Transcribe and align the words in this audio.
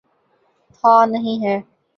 تھا، 0.75 0.93
نہیں 1.05 1.37
ہے۔ 1.45 1.55